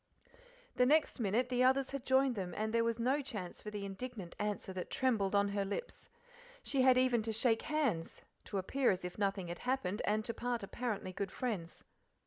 [0.77, 3.85] The next minute the others had joined them, and there was no chance for the
[3.85, 6.09] indignant answer that trembled on her lips.
[6.63, 10.33] She had even to shake hands, to appear as if nothing had happened, and to
[10.33, 11.83] part apparently good friends.